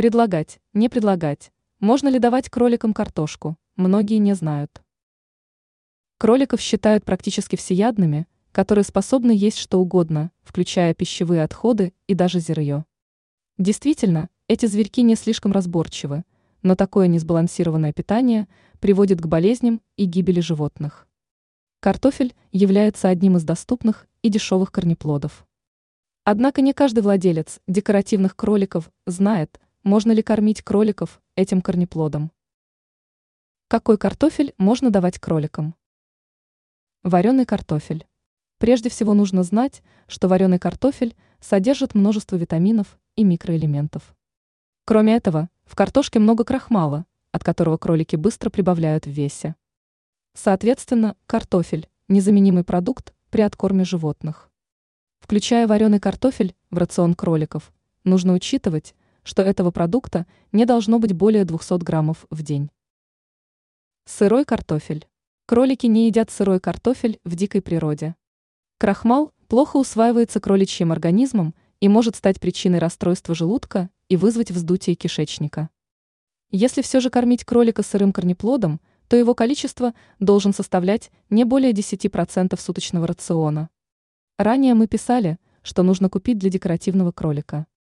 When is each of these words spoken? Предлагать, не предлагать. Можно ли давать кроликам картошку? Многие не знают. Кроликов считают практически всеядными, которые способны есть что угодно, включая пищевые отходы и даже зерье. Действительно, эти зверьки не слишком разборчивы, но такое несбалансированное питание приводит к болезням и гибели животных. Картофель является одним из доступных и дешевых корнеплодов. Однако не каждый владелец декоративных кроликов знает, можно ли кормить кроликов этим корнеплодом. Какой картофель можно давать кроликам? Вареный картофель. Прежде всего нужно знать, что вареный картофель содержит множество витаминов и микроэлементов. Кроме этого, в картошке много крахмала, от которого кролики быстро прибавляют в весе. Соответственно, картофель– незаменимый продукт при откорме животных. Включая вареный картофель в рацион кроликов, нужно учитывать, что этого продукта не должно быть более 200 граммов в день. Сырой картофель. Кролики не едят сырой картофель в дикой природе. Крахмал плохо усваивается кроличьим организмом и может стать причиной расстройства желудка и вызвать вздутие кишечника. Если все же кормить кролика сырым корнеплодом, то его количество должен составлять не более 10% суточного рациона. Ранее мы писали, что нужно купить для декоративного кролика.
Предлагать, 0.00 0.60
не 0.72 0.88
предлагать. 0.88 1.52
Можно 1.78 2.08
ли 2.08 2.18
давать 2.18 2.48
кроликам 2.48 2.94
картошку? 2.94 3.58
Многие 3.76 4.16
не 4.16 4.32
знают. 4.32 4.82
Кроликов 6.16 6.58
считают 6.58 7.04
практически 7.04 7.56
всеядными, 7.56 8.26
которые 8.50 8.84
способны 8.84 9.32
есть 9.32 9.58
что 9.58 9.78
угодно, 9.78 10.30
включая 10.40 10.94
пищевые 10.94 11.42
отходы 11.42 11.92
и 12.06 12.14
даже 12.14 12.40
зерье. 12.40 12.86
Действительно, 13.58 14.30
эти 14.48 14.64
зверьки 14.64 15.02
не 15.02 15.16
слишком 15.16 15.52
разборчивы, 15.52 16.24
но 16.62 16.76
такое 16.76 17.06
несбалансированное 17.06 17.92
питание 17.92 18.48
приводит 18.78 19.20
к 19.20 19.26
болезням 19.26 19.82
и 19.98 20.06
гибели 20.06 20.40
животных. 20.40 21.06
Картофель 21.80 22.34
является 22.52 23.10
одним 23.10 23.36
из 23.36 23.44
доступных 23.44 24.06
и 24.22 24.30
дешевых 24.30 24.72
корнеплодов. 24.72 25.46
Однако 26.24 26.62
не 26.62 26.72
каждый 26.72 27.00
владелец 27.00 27.60
декоративных 27.66 28.34
кроликов 28.34 28.90
знает, 29.04 29.60
можно 29.90 30.12
ли 30.12 30.22
кормить 30.22 30.62
кроликов 30.62 31.20
этим 31.34 31.60
корнеплодом. 31.60 32.30
Какой 33.66 33.98
картофель 33.98 34.54
можно 34.56 34.90
давать 34.90 35.18
кроликам? 35.18 35.74
Вареный 37.02 37.44
картофель. 37.44 38.06
Прежде 38.58 38.88
всего 38.88 39.14
нужно 39.14 39.42
знать, 39.42 39.82
что 40.06 40.28
вареный 40.28 40.60
картофель 40.60 41.16
содержит 41.40 41.96
множество 41.96 42.36
витаминов 42.36 43.00
и 43.16 43.24
микроэлементов. 43.24 44.14
Кроме 44.84 45.16
этого, 45.16 45.50
в 45.64 45.74
картошке 45.74 46.20
много 46.20 46.44
крахмала, 46.44 47.04
от 47.32 47.42
которого 47.42 47.76
кролики 47.76 48.14
быстро 48.14 48.48
прибавляют 48.48 49.06
в 49.06 49.10
весе. 49.10 49.56
Соответственно, 50.34 51.16
картофель– 51.26 51.88
незаменимый 52.06 52.62
продукт 52.62 53.12
при 53.30 53.40
откорме 53.40 53.82
животных. 53.84 54.52
Включая 55.18 55.66
вареный 55.66 55.98
картофель 55.98 56.54
в 56.70 56.78
рацион 56.78 57.16
кроликов, 57.16 57.72
нужно 58.04 58.34
учитывать, 58.34 58.94
что 59.22 59.42
этого 59.42 59.70
продукта 59.70 60.26
не 60.52 60.64
должно 60.64 60.98
быть 60.98 61.12
более 61.12 61.44
200 61.44 61.82
граммов 61.84 62.26
в 62.30 62.42
день. 62.42 62.70
Сырой 64.04 64.44
картофель. 64.44 65.06
Кролики 65.46 65.86
не 65.86 66.06
едят 66.06 66.30
сырой 66.30 66.60
картофель 66.60 67.20
в 67.24 67.34
дикой 67.36 67.62
природе. 67.62 68.14
Крахмал 68.78 69.32
плохо 69.48 69.76
усваивается 69.76 70.40
кроличьим 70.40 70.92
организмом 70.92 71.54
и 71.80 71.88
может 71.88 72.16
стать 72.16 72.40
причиной 72.40 72.78
расстройства 72.78 73.34
желудка 73.34 73.90
и 74.08 74.16
вызвать 74.16 74.50
вздутие 74.50 74.96
кишечника. 74.96 75.70
Если 76.50 76.82
все 76.82 77.00
же 77.00 77.10
кормить 77.10 77.44
кролика 77.44 77.82
сырым 77.82 78.12
корнеплодом, 78.12 78.80
то 79.06 79.16
его 79.16 79.34
количество 79.34 79.92
должен 80.18 80.52
составлять 80.52 81.10
не 81.30 81.44
более 81.44 81.72
10% 81.72 82.60
суточного 82.60 83.06
рациона. 83.06 83.70
Ранее 84.38 84.74
мы 84.74 84.86
писали, 84.86 85.38
что 85.62 85.82
нужно 85.82 86.08
купить 86.08 86.38
для 86.38 86.48
декоративного 86.48 87.12
кролика. 87.12 87.66